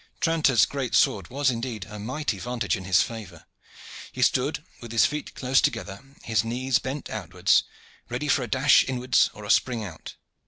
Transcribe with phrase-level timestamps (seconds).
[0.19, 3.45] Tranter's great sword was indeed a mighty vantage in his favor.
[4.11, 7.65] He stood with his feet close together, his knees bent outwards,
[8.09, 10.15] ready for a dash inwards or a spring out.